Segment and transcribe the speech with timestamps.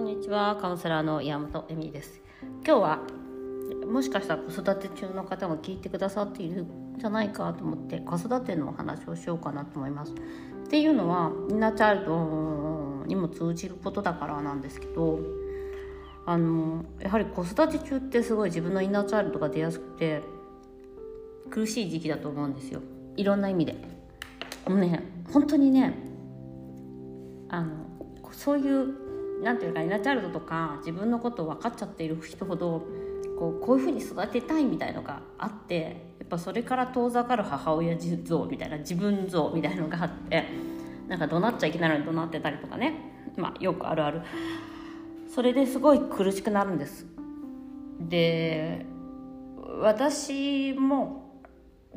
[0.00, 2.22] こんにちはカウンセラーの山本恵美です。
[2.64, 2.98] 今日は
[3.86, 10.12] もしかしたら子育て中の方も聞いてくださっているんじゃないかと思って子育てのお話をしようかなと思います。
[10.12, 10.16] っ
[10.70, 15.20] ていうのはインナーチャイルドにも通じることだからなんですけど
[16.24, 20.22] あのやはり子育て中ってすごい自分のインナーチャイルドが出やすくて
[21.50, 22.80] 苦しい時期だと思うんですよ。
[23.18, 23.74] いろんな意味で。
[24.66, 25.92] もうね本当にね
[27.50, 27.80] あの
[28.32, 28.99] そういう
[29.42, 32.86] なんていうかイナチャイルドとか自分のことを分かっちゃっている人ほど
[33.38, 40.44] こうこういうふうに育てたいみたいのがあってやっぱそれから遠ざかる母親像みたいな自分像みたいのがあって
[41.08, 42.94] なんか怒鳴っちゃいけないのに怒鳴ってたりとかね。
[43.36, 44.22] まあよくあるある。
[45.34, 47.06] それですごい苦しくなるんです。
[48.00, 48.84] で
[49.80, 51.42] 私も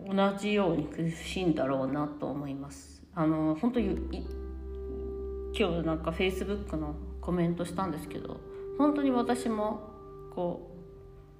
[0.07, 3.03] 同じように苦しいんだろうなと思います。
[3.15, 4.27] あの本当に
[5.57, 8.39] 今日なんかフェイスブックのコメントしたんですけど
[8.77, 9.81] 本当に私も
[10.35, 10.71] こ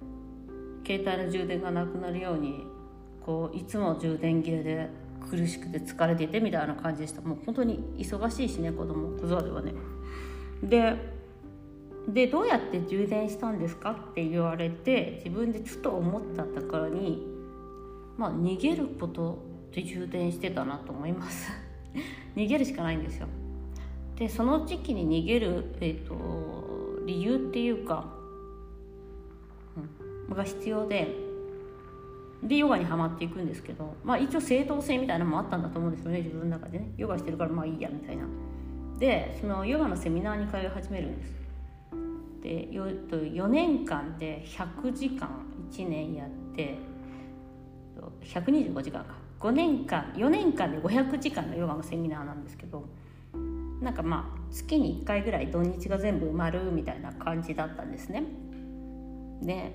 [0.00, 2.66] う携帯の充電がなくなるように
[3.24, 4.88] こういつも充電切れで
[5.30, 7.22] 苦しくて疲れててみたいな感じでした。
[7.22, 9.18] もう本当に忙しいしね子供。
[9.18, 9.72] 子育てはね。
[10.62, 10.96] で
[12.08, 17.26] でどうやって充電したんですかって言われて自分でふと思ったところに
[18.18, 21.50] まあ逃げることで充電してたなと思います。
[22.36, 23.28] 逃げるしかないんですよ。
[24.16, 28.06] でその時期に逃げる、えーと、理由っていうか、
[30.28, 31.14] うん、が必要で
[32.42, 36.92] でヨガにはまっていくんですけど、まあ、一応正当性みたいなのもあったんだと思うんですよね自分の中でね。
[36.98, 38.24] ヨガしてるからまあいいやみたいな。
[38.98, 41.32] でそのヨガのセミナーに通い始めるんです
[42.42, 45.28] で4年間で100時間
[45.72, 46.76] 1年やって
[48.22, 49.14] 125時間か。
[49.40, 52.86] 5年間4年間で500時間のヨガのセミナーなんですけど
[53.84, 58.24] なんかまあ月に1回ぐらい土日が全部埋まるみたいな感じだったんですね。
[59.42, 59.72] で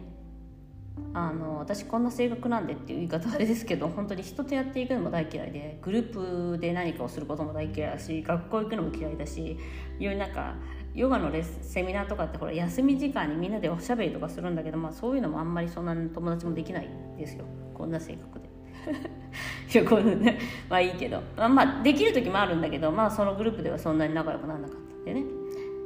[1.13, 9.57] あの私こんな性格なんでっていう言い方あれですけど本当に人とやっていくのも大嫌いでグループで何かをすることも大嫌いだし学校行くのも嫌いだし
[9.99, 10.55] いうなんか
[10.93, 18.48] ヨガのレスセミナーとかってほら休み時間にみんなでおしゃべりとかするんだけど、まあ、そういうのもあんまりそんな友達もできないですよこんな性格で。
[19.73, 21.21] いやこうねまあいいけど。
[21.37, 25.23] まあできる時もあるんだけどまあそのグループではそんなに仲良くならなかったんでね。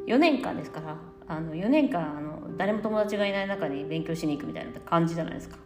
[0.08, 5.58] 4年間ですからあの4年間あの誰も友達がいない中に勉強しに行くみたいな感じじゃないですか。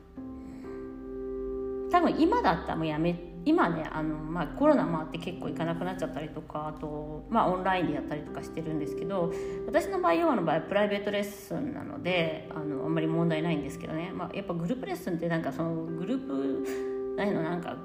[1.91, 3.16] 多分今だったらもうやめ
[3.47, 9.31] 今ねあの、まあ、コロナもあって結構行かなくなっちゃったりとかあと、まあ、オンラインでやったりとかしてるんですけど
[9.66, 17.75] 私の場合ヨガの場合プライベートレッスンなのであのあんまり問題ないんですけどね、まあ、やっぱグループレッスンってなんかそのグループないのなんか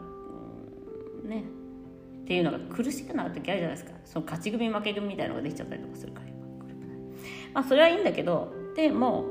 [1.25, 1.45] ね。
[2.23, 3.99] っていうのが苦しくなる時あるじゃないですか。
[4.05, 6.33] その勝ち組負け組みたいなのができちゃったりとかするから。
[7.55, 9.27] まあそれはいいんだけどでも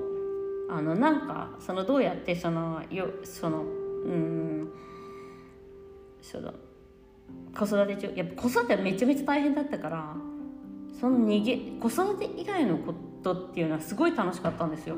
[0.69, 3.63] あのなんかそのどうやってそのよそのう
[4.09, 4.71] ん
[6.21, 6.53] その
[7.57, 10.15] 子育て中やっぱ子育てはめちゃめちゃ大変だったから
[10.99, 14.95] その逃げ子育て以外のことっていうのはすごい楽しかったんですよ。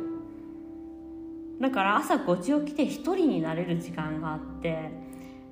[1.64, 4.92] だから朝5時起きで1人になれる時間があって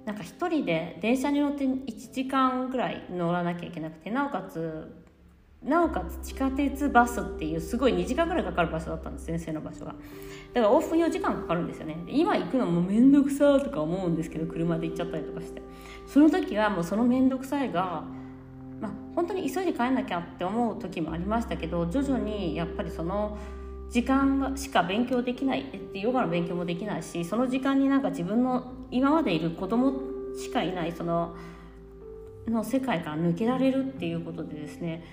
[0.06, 4.94] なんか1人で電車に乗って1時間ぐらい乗らなきゃいけなくてなおかつ
[5.64, 9.96] なおかつ地下鉄バスっていうすごい2時間ぐらいかかる場所だったんです先生の場所が。
[10.54, 11.96] だから往復4時間かかるんですよね。
[12.08, 15.62] 今行くのも面倒くさとか思うんですけど車で行っちゃったりとかして。
[16.08, 18.04] その時はもうその面倒くさいが
[18.82, 23.38] まあ本当に急いで帰んなきゃって思う時もありましたけど徐々にやっぱりその
[23.92, 29.94] 時間しか勉強できないヨガの勉強もできないしその時間になんか自分の今までいる子供
[30.36, 31.36] しかいないその
[32.48, 35.04] の世界から抜けられるっていうことでですね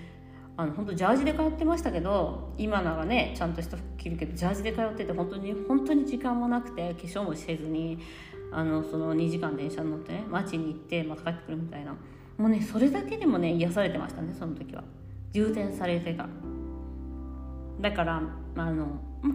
[0.55, 7.99] あの本当ジャージで通ってましたけど今ならねちゃんとした服着るけどジャージで通ってて本当に本当に時間もなくて化粧もせずに
[8.51, 11.95] あのその2時間電車に乗ってね街に行ってまた帰ってくるみたいな。
[12.37, 14.83] もうねそれだけでもね癒されてましたねその時は。
[15.33, 16.27] 充填されてが。
[17.81, 18.21] だから
[18.59, 18.87] あの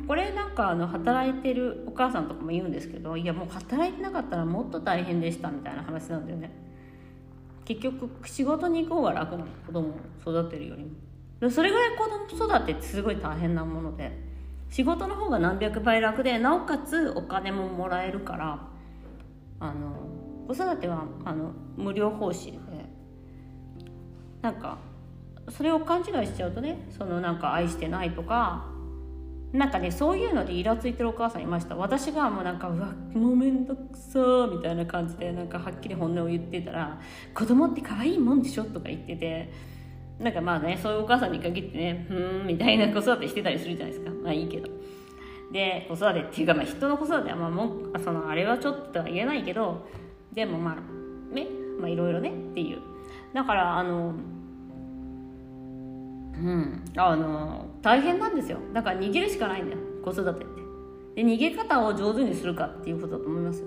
[0.07, 6.51] これなんかあの働いてるお母さんとかも言うんですけどいやもう働いてなかったらもっと大変でしたみたいな話なんだよね。
[7.65, 11.51] 結局仕事に行こうが楽なの子供を育てるよりも。
[11.51, 12.05] それぐらい子
[12.37, 14.19] 供育てってすごい大変なもので
[14.71, 18.69] 仕事の方が何百倍楽でなおかつお金ももらえるから
[19.61, 20.09] あの
[20.47, 22.59] 子育てはあの無料奉仕で。
[24.45, 24.77] なんか
[25.49, 28.67] それを勘違いしちゃうとねそのなんか愛してないとか
[29.55, 31.77] なんかねそういうのでイラついてるお母さんいました。
[31.77, 37.01] 私がもうなんかうわもうめんどくさみたいな感じでなんかはっきり本音を言ってたら
[37.33, 39.53] 子供って可愛いもんでしょとか言ってて
[40.19, 44.11] なんかまあねそういうお母さんに限ってねふーんみたいな子育てしてたりするじゃないですか。
[44.11, 44.69] まあいいけど。
[45.53, 49.87] で子育てっていうか、まあ、人の子育てはまあもそのあれはちょっとは言えないけど
[50.33, 51.47] でもまあね
[51.79, 52.79] まあいろいろねっていう。
[53.33, 54.15] だからあの
[56.43, 56.85] うん。
[56.97, 58.59] あの大変なんですよ。
[58.73, 59.79] だから逃げるしかないんだよ。
[60.05, 60.65] 子育てって。
[61.15, 63.63] で逃げ方を上手にするかっていうことだと思います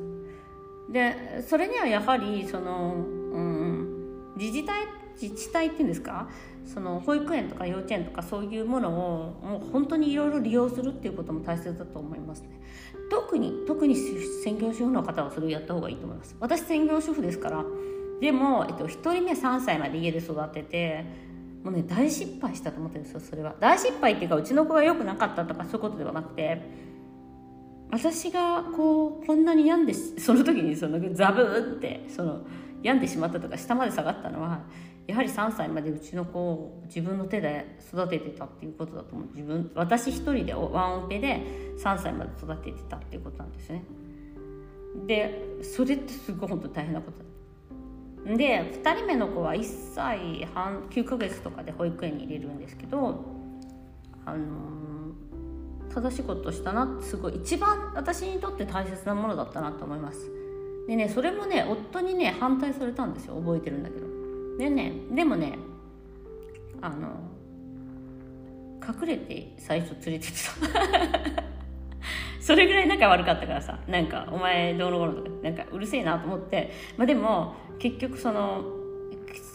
[0.89, 4.85] でそれにはやはりその、うん、自治体
[5.19, 6.29] 自治体っていうんですか？
[6.63, 12.61] その保育園とか幼稚園とかそういうものをもう本当にいろいろ利用するっていうことも大切だと思いますね。
[13.09, 16.35] 特に特に専業主婦の方はそれをやった方がいいと思います。
[16.39, 17.65] 私専業主婦ですから。
[18.21, 21.05] でも、えっと、1人目3歳まで家で育てて
[21.67, 23.53] もうね大失敗したと思ってるんですよそれは。
[23.59, 26.87] 大失敗っていうかうちの子が良くなかったとかそういうことではなくて。
[27.89, 32.41] 私がこうこんなに病んでその時にそのザブーってその
[32.83, 34.59] 病んでしまったとか下まで下がったのは
[35.07, 39.27] やはり3歳までうちの子を自分の手で育ててたっていうことだと思う。
[39.33, 41.41] 自分私一人でワンオペで
[41.81, 43.83] 3歳まで育ててたっていうことなんですね。
[45.07, 47.23] でそれってすごい本当に大変なことだ
[48.35, 53.23] で2人目の子は1歳半9ヶ月とかで保育園に入れるんですけど
[54.25, 60.29] あのー、正しいことしたなってすごい一番私にとって大切なものだったなと思います。
[60.87, 63.35] でねそれもね夫にね反対されたんですよ。
[63.35, 64.07] 覚えてるんだけど。
[64.57, 65.57] でねでもね
[66.81, 67.07] あの
[68.85, 71.56] 隠れて最初連れてった。
[72.47, 73.77] それぐらい仲悪かったからさ。
[73.89, 75.29] なんかお前どうのこうのとか。
[75.43, 76.71] なんかうるせえなと思って。
[76.95, 78.63] まあでも結局その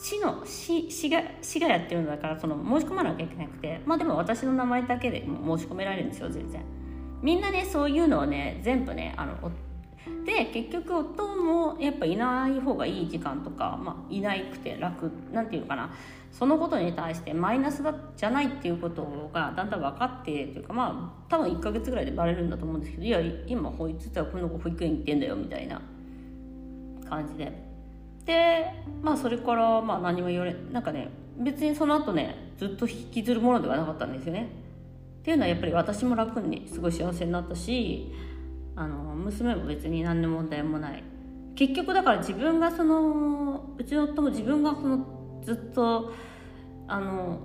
[0.03, 3.81] 市の市市が市がやってるんだからその申し込まなきゃいけなくて。
[3.87, 5.27] まあでも私の名前だけで申
[5.59, 6.61] し込められるんですよ全然。
[7.23, 9.51] みんなねそういうのをね全部ねあの
[10.25, 15.91] で結局夫もやっぱいない方がいい時間とか、まあ、いなくて楽なんていうのかな。
[16.31, 25.81] そのことに対してマイナスだじゃないっていうことがだんだん分かってというかまあ多分1ヶ月ぐらいでバレるんだと思うんですけどいや今保育ってこの子保育園行ってんだよみたいな
[27.09, 27.53] 感じで。
[28.25, 28.67] で
[29.03, 34.49] まあそれからまあ何も言われなんかね別にその後ねずっと引きずるものではなかったんですよね。
[35.21, 38.13] っていうのはやっぱり私も楽にすごい幸せになったし
[38.75, 41.05] あの娘も別に何の問題もない。
[41.55, 46.13] 結局だから自分がそのうちの夫も自分がそのずっと
[46.89, 47.41] あの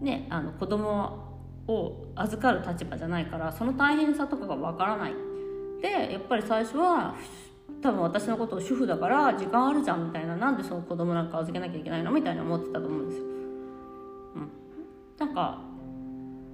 [0.00, 1.34] ねあの子供
[1.66, 5.14] を預かる立場じゃないからその大変さとかがわからない。
[5.82, 7.14] でやっぱり最初は
[7.82, 10.36] 多分私のことを主婦だから時間あるじゃんみたいな。
[10.36, 13.24] なんでその子供なんか預けなきゃいけないのみたいな思ってたと思うんですよ。
[13.24, 14.50] うん、
[15.18, 15.60] なんか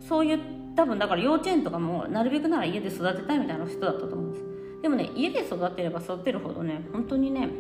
[0.00, 0.40] そういう
[0.76, 4.44] 多分だから幼稚園とかもなるべくなら家で育てたいみたいな人だったと思うんです。
[4.82, 7.50] でもね家で育てれば育てるほどね本当にね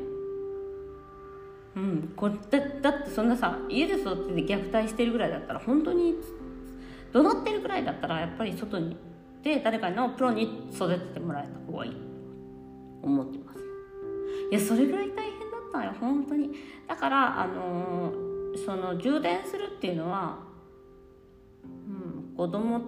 [1.76, 6.14] うんこだだってそんなさ家で育てて虐待してるぐらいだったら本当に
[7.12, 8.96] 怒鳴ってるぐらいだったらやっぱり外に
[9.42, 12.10] で誰かのプロに育ててもらえた方がいい。
[13.02, 13.60] 思ってます。
[14.50, 16.50] いやそれぐらい大変だったのよ本当に。
[16.86, 20.38] だからあのー、その充電するっていうのは、
[22.40, 22.80] 子供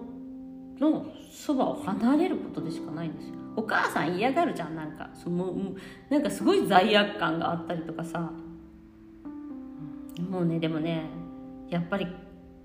[0.79, 3.35] のそばを離れることでしかないんですよ。
[3.55, 5.07] お母さん嫌がるじゃんなんか。
[5.13, 5.53] その
[6.09, 8.31] なんかすごい罪悪感があったりとかさ。
[10.27, 11.05] もうねでもね
[11.69, 12.07] やっぱり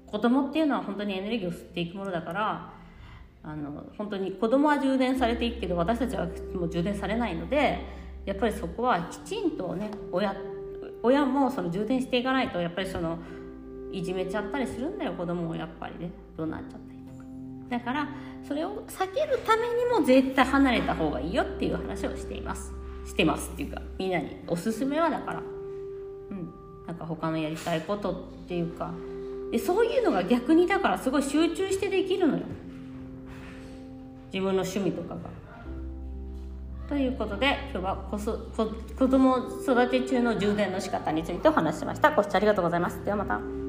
[0.07, 2.73] 子供っていうのは本当にエネルギーを吸っていくものだから
[3.43, 6.25] あの本当に子供は充電されていくけど私たちは
[6.55, 7.81] もう充電されないので
[8.25, 10.35] やっぱりそこはきちんとね親
[11.03, 13.19] 親もその充電していかないとやっぱりその
[13.93, 16.28] いじめちゃったりするんだよ子供をやっぱりね。
[16.39, 17.25] どうなっちゃったりとか
[17.69, 18.09] だから
[18.47, 22.73] それを避けるためにも絶対離れた方がいいよっていう話をしています
[23.05, 25.41] してますっていうかみんなにおすすめはだから
[26.31, 26.55] うん
[26.87, 28.15] なんか他のやりたいことっ
[28.47, 28.93] ていうか
[29.51, 32.45] でそういうのが逆にだからすごい集中してできるのよ
[34.33, 35.21] 自分の趣味とかが。
[36.87, 42.11] ということで今日は子子供育て中の充電の仕方についてお話ししました。
[42.13, 43.05] ご視聴ありがとうございます。
[43.05, 43.68] ではまた。